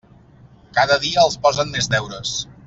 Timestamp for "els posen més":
1.27-1.91